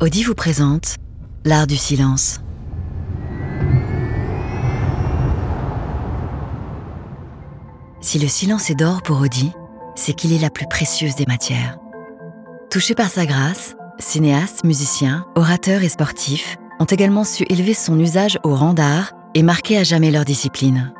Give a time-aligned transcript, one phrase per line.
[0.00, 0.94] Audi vous présente
[1.44, 2.40] L'art du silence.
[8.00, 9.50] Si le silence est d'or pour Audi,
[9.96, 11.78] c'est qu'il est la plus précieuse des matières.
[12.70, 18.38] Touché par sa grâce, cinéastes, musiciens, orateurs et sportifs ont également su élever son usage
[18.44, 20.92] au rang d'art et marquer à jamais leur discipline.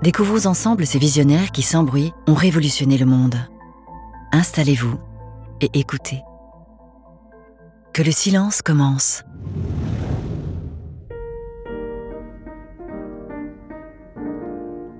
[0.00, 3.34] Découvrons ensemble ces visionnaires qui, sans bruit, ont révolutionné le monde.
[4.30, 4.96] Installez-vous
[5.60, 6.22] et écoutez.
[7.98, 9.24] Que le silence commence.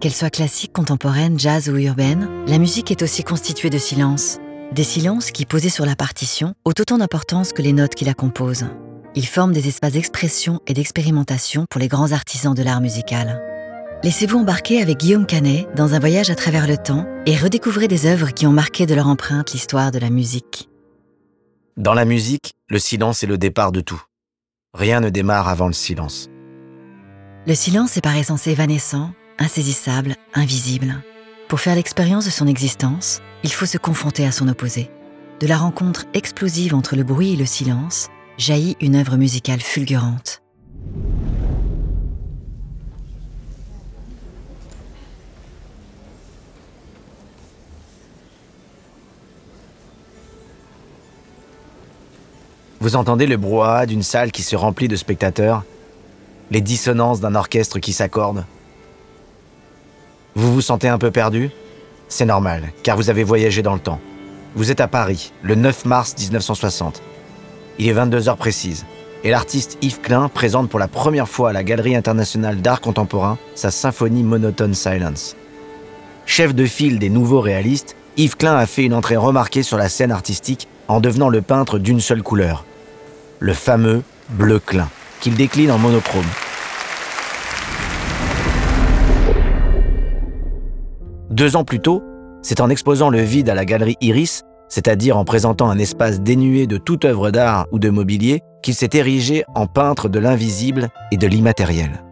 [0.01, 4.39] Qu'elle soit classique, contemporaine, jazz ou urbaine, la musique est aussi constituée de silences.
[4.73, 8.15] Des silences qui, posés sur la partition, ont autant d'importance que les notes qui la
[8.15, 8.67] composent.
[9.15, 13.41] Ils forment des espaces d'expression et d'expérimentation pour les grands artisans de l'art musical.
[14.03, 18.07] Laissez-vous embarquer avec Guillaume Canet dans un voyage à travers le temps et redécouvrez des
[18.07, 20.69] œuvres qui ont marqué de leur empreinte l'histoire de la musique.
[21.79, 24.03] Dans la musique, le silence est le départ de tout.
[24.75, 26.29] Rien ne démarre avant le silence.
[27.47, 30.97] Le silence est par essence évanescent, insaisissable, invisible.
[31.47, 34.91] Pour faire l'expérience de son existence, il faut se confronter à son opposé.
[35.39, 40.43] De la rencontre explosive entre le bruit et le silence jaillit une œuvre musicale fulgurante.
[52.89, 55.63] Vous entendez le brouhaha d'une salle qui se remplit de spectateurs,
[56.51, 58.47] les dissonances d'un orchestre qui s'accorde?
[60.35, 61.51] Vous vous sentez un peu perdu?
[62.09, 64.01] C'est normal, car vous avez voyagé dans le temps.
[64.55, 67.03] Vous êtes à Paris, le 9 mars 1960.
[67.79, 68.87] Il est 22 heures précises,
[69.23, 73.37] et l'artiste Yves Klein présente pour la première fois à la Galerie internationale d'art contemporain
[73.55, 75.37] sa symphonie monotone Silence.
[76.25, 79.91] Chef de file des nouveaux réalistes, Yves Klein a fait une entrée remarquée sur la
[79.91, 82.65] scène artistique en devenant le peintre d'une seule couleur,
[83.41, 84.89] le fameux bleu Klein,
[85.21, 86.25] qu'il décline en monochrome.
[91.31, 92.03] Deux ans plus tôt,
[92.43, 96.67] c'est en exposant le vide à la galerie Iris, c'est-à-dire en présentant un espace dénué
[96.67, 101.17] de toute œuvre d'art ou de mobilier, qu'il s'est érigé en peintre de l'invisible et
[101.17, 102.03] de l'immatériel.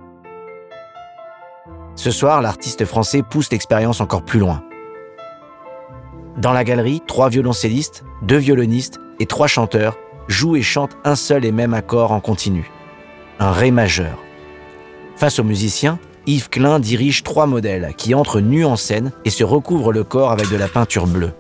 [1.97, 4.62] Ce soir, l'artiste français pousse l'expérience encore plus loin.
[6.37, 9.97] Dans la galerie, trois violoncellistes, deux violonistes et trois chanteurs
[10.28, 12.70] jouent et chantent un seul et même accord en continu,
[13.38, 14.19] un Ré majeur.
[15.16, 19.44] Face aux musiciens, Yves Klein dirige trois modèles qui entrent nus en scène et se
[19.44, 21.32] recouvrent le corps avec de la peinture bleue.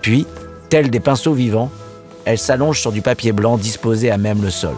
[0.00, 0.26] Puis,
[0.70, 1.70] tels des pinceaux vivants,
[2.24, 4.74] elles s'allongent sur du papier blanc disposé à même le sol.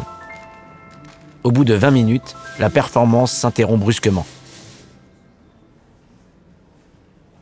[1.44, 4.26] Au bout de 20 minutes, la performance s'interrompt brusquement.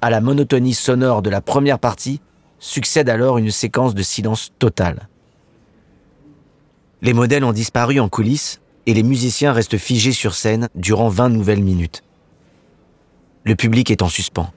[0.03, 2.21] À la monotonie sonore de la première partie
[2.59, 5.09] succède alors une séquence de silence total.
[7.03, 11.31] Les modèles ont disparu en coulisses et les musiciens restent figés sur scène durant 20
[11.31, 12.03] nouvelles minutes.
[13.45, 14.53] Le public est en suspens,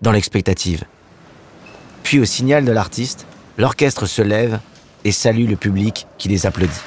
[0.00, 0.84] dans l'expectative.
[2.02, 3.26] Puis au signal de l'artiste,
[3.58, 4.58] l'orchestre se lève
[5.04, 6.80] et salue le public qui les applaudit.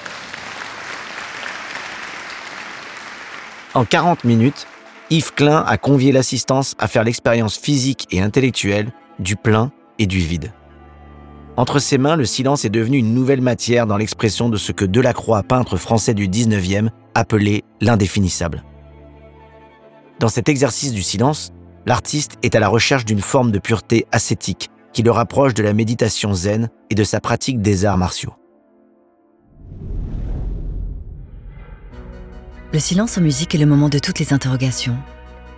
[3.76, 4.66] En 40 minutes,
[5.12, 10.20] Yves Klein a convié l'assistance à faire l'expérience physique et intellectuelle du plein et du
[10.20, 10.52] vide.
[11.60, 14.86] Entre ses mains, le silence est devenu une nouvelle matière dans l'expression de ce que
[14.86, 18.64] Delacroix, peintre français du 19e, appelait l'indéfinissable.
[20.22, 21.52] Dans cet exercice du silence,
[21.86, 25.74] l'artiste est à la recherche d'une forme de pureté ascétique qui le rapproche de la
[25.74, 28.36] méditation zen et de sa pratique des arts martiaux.
[32.72, 34.96] Le silence en musique est le moment de toutes les interrogations.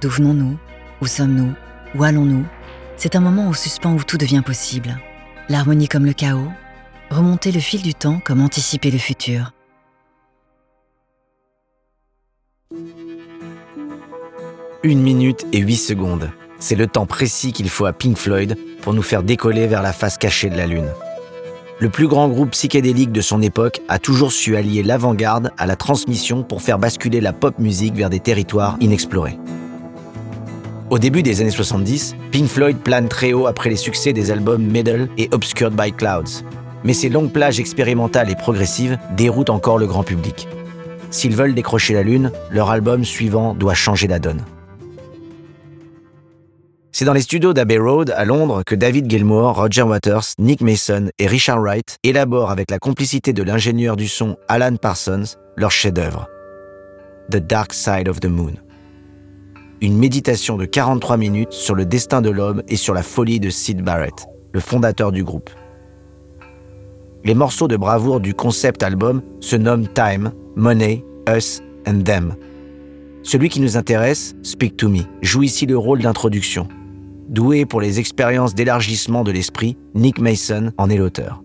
[0.01, 0.57] D'où venons-nous?
[0.99, 1.53] Où sommes-nous?
[1.93, 2.45] Où allons-nous?
[2.97, 4.97] C'est un moment au suspens où tout devient possible.
[5.49, 6.51] L'harmonie comme le chaos,
[7.09, 9.51] remonter le fil du temps comme anticiper le futur.
[14.83, 16.31] Une minute et huit secondes.
[16.59, 19.93] C'est le temps précis qu'il faut à Pink Floyd pour nous faire décoller vers la
[19.93, 20.89] face cachée de la Lune
[21.81, 25.75] le plus grand groupe psychédélique de son époque a toujours su allier l'avant-garde à la
[25.75, 29.39] transmission pour faire basculer la pop musique vers des territoires inexplorés.
[30.91, 34.61] Au début des années 70, Pink Floyd plane très haut après les succès des albums
[34.61, 36.43] Middle et Obscured by Clouds.
[36.83, 40.49] Mais ces longues plages expérimentales et progressives déroutent encore le grand public.
[41.09, 44.43] S'ils veulent décrocher la Lune, leur album suivant doit changer la donne.
[46.91, 51.09] C'est dans les studios d'Abbey Road à Londres que David Gilmour, Roger Waters, Nick Mason
[51.19, 56.27] et Richard Wright élaborent avec la complicité de l'ingénieur du son Alan Parsons leur chef-d'œuvre,
[57.31, 58.55] The Dark Side of the Moon.
[59.83, 63.49] Une méditation de 43 minutes sur le destin de l'homme et sur la folie de
[63.49, 65.49] Sid Barrett, le fondateur du groupe.
[67.23, 72.35] Les morceaux de bravoure du concept album se nomment Time, Money, Us and Them.
[73.23, 76.67] Celui qui nous intéresse, Speak to Me, joue ici le rôle d'introduction.
[77.29, 81.41] Doué pour les expériences d'élargissement de l'esprit, Nick Mason en est l'auteur.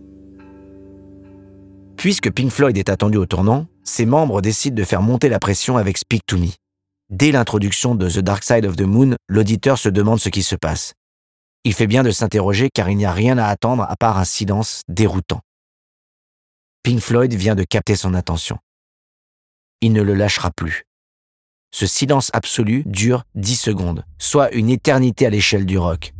[1.96, 5.78] Puisque Pink Floyd est attendu au tournant, ses membres décident de faire monter la pression
[5.78, 6.48] avec Speak to Me.
[7.08, 10.56] Dès l'introduction de The Dark Side of the Moon, l'auditeur se demande ce qui se
[10.56, 10.94] passe.
[11.62, 14.24] Il fait bien de s'interroger car il n'y a rien à attendre à part un
[14.24, 15.40] silence déroutant.
[16.82, 18.58] Pink Floyd vient de capter son attention.
[19.82, 20.82] Il ne le lâchera plus.
[21.72, 26.12] Ce silence absolu dure 10 secondes, soit une éternité à l'échelle du rock.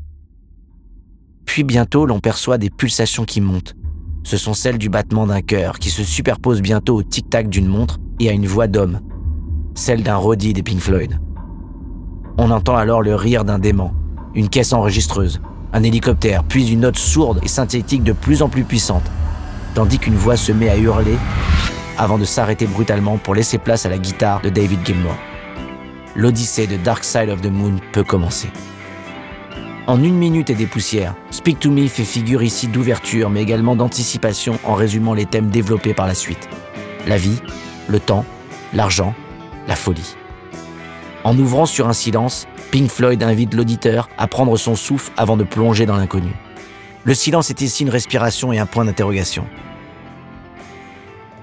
[1.47, 3.75] Puis bientôt, l'on perçoit des pulsations qui montent.
[4.23, 7.99] Ce sont celles du battement d'un cœur qui se superposent bientôt au tic-tac d'une montre
[8.21, 9.01] et à une voix d'homme,
[9.77, 11.21] celle d'un Roddy des Pink Floyd.
[12.39, 13.93] On entend alors le rire d'un dément,
[14.35, 15.41] une caisse enregistreuse,
[15.73, 19.09] un hélicoptère, puis une note sourde et synthétique de plus en plus puissante,
[19.75, 21.17] tandis qu'une voix se met à hurler
[21.97, 25.15] avant de s'arrêter brutalement pour laisser place à la guitare de David Gilmour
[26.17, 28.49] l'odyssée de Dark Side of the Moon peut commencer.
[29.87, 33.77] En une minute et des poussières, Speak to Me fait figure ici d'ouverture mais également
[33.77, 36.49] d'anticipation en résumant les thèmes développés par la suite.
[37.07, 37.41] La vie,
[37.87, 38.25] le temps,
[38.73, 39.15] l'argent,
[39.67, 40.17] la folie.
[41.25, 45.45] En ouvrant sur un silence, Pink Floyd invite l'auditeur à prendre son souffle avant de
[45.45, 46.33] plonger dans l'inconnu.
[47.05, 49.45] Le silence est ici une respiration et un point d'interrogation.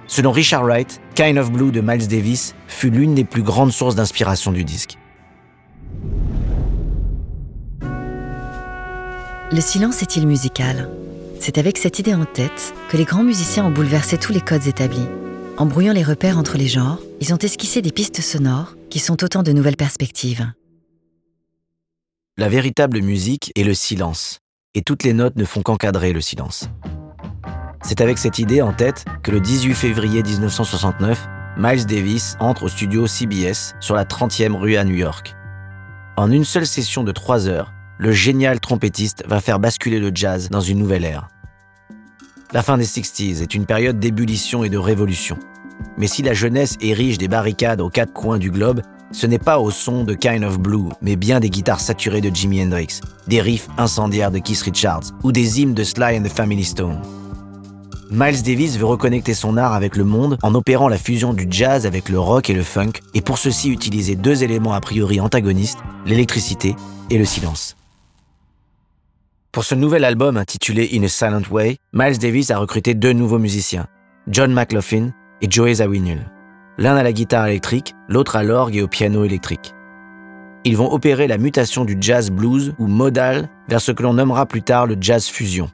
[0.07, 3.95] Selon Richard Wright, Kind of Blue de Miles Davis fut l'une des plus grandes sources
[3.95, 4.97] d'inspiration du disque.
[9.51, 10.89] Le silence est-il musical?
[11.39, 14.65] C'est avec cette idée en tête que les grands musiciens ont bouleversé tous les codes
[14.65, 15.07] établis.
[15.57, 19.23] En brouillant les repères entre les genres, ils ont esquissé des pistes sonores qui sont
[19.23, 20.51] autant de nouvelles perspectives.
[22.37, 24.39] La véritable musique est le silence,
[24.73, 26.67] et toutes les notes ne font qu'encadrer le silence.
[27.81, 31.25] C'est avec cette idée en tête que le 18 février 1969,
[31.55, 35.33] Miles Davis entre au studio CBS sur la 30e rue à New York.
[36.17, 40.49] En une seule session de 3 heures, le génial trompettiste va faire basculer le jazz
[40.49, 41.29] dans une nouvelle ère.
[42.51, 45.39] La fin des 60s est une période d'ébullition et de révolution.
[45.97, 48.81] Mais si la jeunesse érige des barricades aux quatre coins du globe,
[49.11, 52.35] ce n'est pas au son de Kind of Blue, mais bien des guitares saturées de
[52.35, 56.29] Jimi Hendrix, des riffs incendiaires de Keith Richards ou des hymnes de Sly and the
[56.29, 56.99] Family Stone.
[58.09, 61.85] Miles Davis veut reconnecter son art avec le monde en opérant la fusion du jazz
[61.85, 65.79] avec le rock et le funk, et pour ceci utiliser deux éléments a priori antagonistes,
[66.05, 66.75] l'électricité
[67.09, 67.75] et le silence.
[69.51, 73.39] Pour ce nouvel album intitulé In a Silent Way, Miles Davis a recruté deux nouveaux
[73.39, 73.87] musiciens,
[74.27, 75.11] John McLaughlin
[75.43, 76.25] et Joey Zawinul.
[76.79, 79.75] L'un à la guitare électrique, l'autre à l'orgue et au piano électrique.
[80.63, 84.45] Ils vont opérer la mutation du jazz blues ou modal vers ce que l'on nommera
[84.45, 85.69] plus tard le jazz fusion.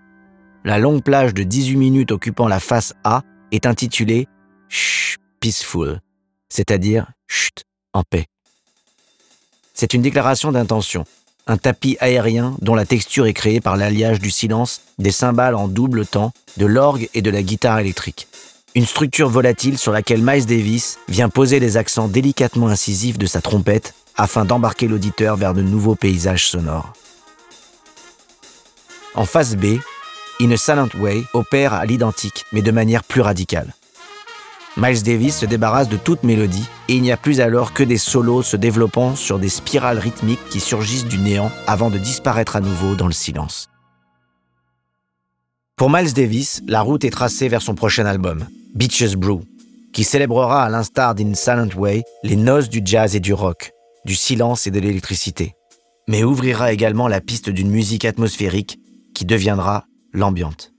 [0.65, 3.21] La longue plage de 18 minutes occupant la face A
[3.51, 4.27] est intitulée
[4.67, 5.99] Shh Peaceful,
[6.49, 7.63] c'est-à-dire Chut
[7.93, 8.25] en paix.
[9.75, 11.05] C'est une déclaration d'intention,
[11.45, 15.67] un tapis aérien dont la texture est créée par l'alliage du silence, des cymbales en
[15.67, 18.27] double temps, de l'orgue et de la guitare électrique.
[18.79, 23.41] Une structure volatile sur laquelle Miles Davis vient poser les accents délicatement incisifs de sa
[23.41, 26.93] trompette afin d'embarquer l'auditeur vers de nouveaux paysages sonores.
[29.15, 29.79] En face B,
[30.39, 33.73] In a Silent Way opère à l'identique, mais de manière plus radicale.
[34.77, 37.97] Miles Davis se débarrasse de toute mélodie et il n'y a plus alors que des
[37.97, 42.61] solos se développant sur des spirales rythmiques qui surgissent du néant avant de disparaître à
[42.61, 43.67] nouveau dans le silence.
[45.75, 49.41] Pour Miles Davis, la route est tracée vers son prochain album, Beaches Brew,
[49.93, 53.71] qui célébrera à l'instar d'In Silent Way les noces du jazz et du rock,
[54.05, 55.55] du silence et de l'électricité,
[56.07, 58.79] mais ouvrira également la piste d'une musique atmosphérique
[59.13, 60.71] qui deviendra l'ambiante.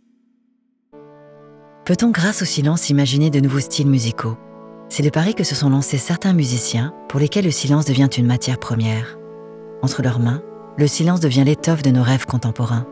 [1.85, 4.37] Peut-on grâce au silence imaginer de nouveaux styles musicaux?
[4.89, 8.27] C'est le pari que se sont lancés certains musiciens pour lesquels le silence devient une
[8.27, 9.19] matière première.
[9.83, 10.43] Entre leurs mains,
[10.77, 12.87] le silence devient l'étoffe de nos rêves contemporains.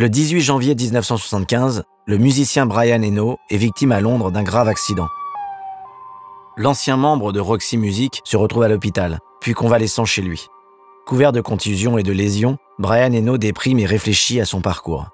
[0.00, 5.08] Le 18 janvier 1975, le musicien Brian Eno est victime à Londres d'un grave accident.
[6.56, 10.46] L'ancien membre de Roxy Music se retrouve à l'hôpital, puis convalescent chez lui.
[11.06, 15.10] Couvert de contusions et de lésions, Brian Eno déprime et réfléchit à son parcours.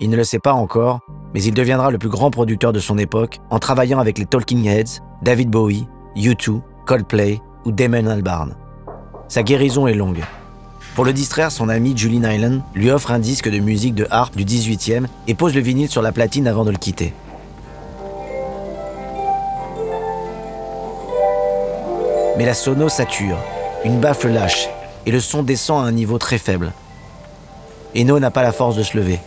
[0.00, 1.00] Il ne le sait pas encore,
[1.34, 4.64] mais il deviendra le plus grand producteur de son époque en travaillant avec les Talking
[4.68, 5.86] Heads, David Bowie,
[6.16, 8.56] U2, Coldplay ou Damon Albarn.
[9.28, 10.24] Sa guérison est longue.
[10.98, 14.34] Pour le distraire, son ami Julie Nyland lui offre un disque de musique de harpe
[14.34, 17.14] du 18e et pose le vinyle sur la platine avant de le quitter.
[22.36, 23.38] Mais la sono sature,
[23.84, 24.70] une baffle lâche
[25.06, 26.72] et le son descend à un niveau très faible.
[27.94, 29.20] Eno n'a pas la force de se lever.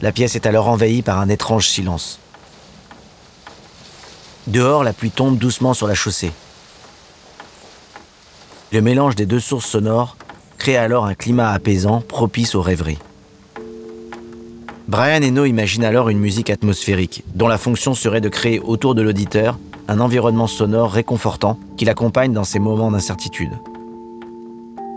[0.00, 2.18] La pièce est alors envahie par un étrange silence.
[4.46, 6.32] Dehors, la pluie tombe doucement sur la chaussée.
[8.72, 10.16] Le mélange des deux sources sonores
[10.64, 12.96] crée alors un climat apaisant propice aux rêveries.
[14.88, 19.02] Brian Eno imagine alors une musique atmosphérique, dont la fonction serait de créer autour de
[19.02, 23.50] l'auditeur un environnement sonore réconfortant qui l'accompagne dans ses moments d'incertitude.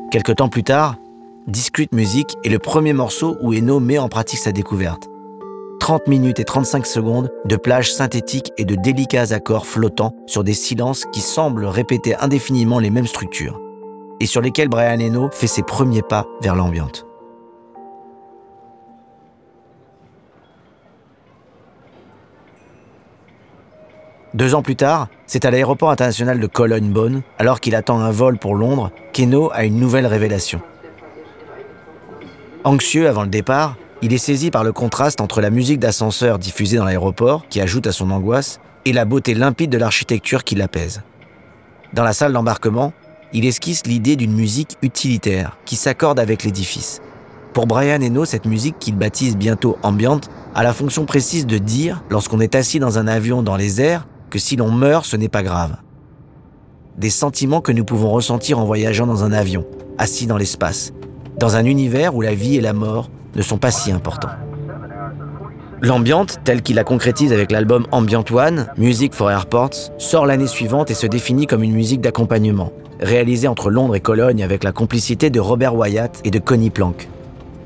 [0.10, 0.96] Quelque temps plus tard,
[1.48, 5.10] Discrete Music est le premier morceau où Eno met en pratique sa découverte.
[5.82, 10.54] 30 minutes et 35 secondes de plages synthétiques et de délicats accords flottants sur des
[10.54, 13.60] silences qui semblent répéter indéfiniment les mêmes structures,
[14.20, 17.06] et sur lesquels Brian Eno fait ses premiers pas vers l'ambiante.
[24.34, 28.38] Deux ans plus tard, c'est à l'aéroport international de Cologne-Bonn, alors qu'il attend un vol
[28.38, 30.62] pour Londres, qu'Eno a une nouvelle révélation.
[32.64, 36.78] Anxieux avant le départ, il est saisi par le contraste entre la musique d'ascenseur diffusée
[36.78, 41.02] dans l'aéroport, qui ajoute à son angoisse, et la beauté limpide de l'architecture qui l'apaise.
[41.94, 42.94] Dans la salle d'embarquement,
[43.34, 47.02] il esquisse l'idée d'une musique utilitaire qui s'accorde avec l'édifice.
[47.54, 52.04] Pour Brian Eno, cette musique qu'il baptise bientôt ambiante a la fonction précise de dire,
[52.10, 55.30] lorsqu'on est assis dans un avion dans les airs, que si l'on meurt, ce n'est
[55.30, 55.78] pas grave.
[56.98, 59.66] Des sentiments que nous pouvons ressentir en voyageant dans un avion,
[59.98, 60.94] assis dans l'espace,
[61.38, 64.30] dans un univers où la vie et la mort ne sont pas si importants.
[65.82, 70.90] L'ambiante, telle qu'il la concrétise avec l'album Ambient One, Music for Airports, sort l'année suivante
[70.90, 75.30] et se définit comme une musique d'accompagnement, réalisée entre Londres et Cologne avec la complicité
[75.30, 77.08] de Robert Wyatt et de Connie Plank.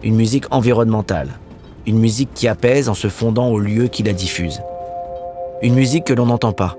[0.03, 1.29] Une musique environnementale,
[1.85, 4.61] une musique qui apaise en se fondant au lieu qui la diffuse.
[5.61, 6.77] Une musique que l'on n'entend pas.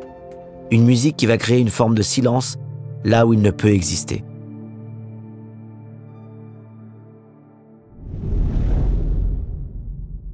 [0.70, 2.58] Une musique qui va créer une forme de silence
[3.04, 4.24] là où il ne peut exister.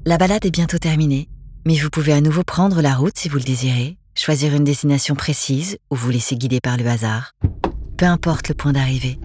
[0.07, 1.29] La balade est bientôt terminée,
[1.67, 5.15] mais vous pouvez à nouveau prendre la route si vous le désirez, choisir une destination
[5.15, 7.33] précise ou vous laisser guider par le hasard.
[7.99, 9.19] Peu importe le point d'arrivée.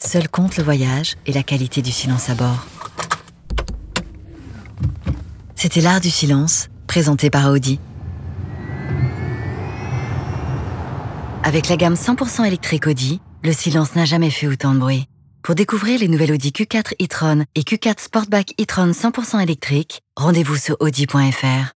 [0.00, 2.64] Seul compte le voyage et la qualité du silence à bord.
[5.56, 7.80] C'était l'art du silence, présenté par Audi.
[11.42, 15.08] Avec la gamme 100% électrique Audi, le silence n'a jamais fait autant de bruit.
[15.42, 20.76] Pour découvrir les nouvelles Audi Q4 e-tron et Q4 Sportback e-tron 100% électrique, rendez-vous sur
[20.78, 21.64] audi.fr.